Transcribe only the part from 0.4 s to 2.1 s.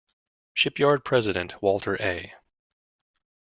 Shipyard president Walter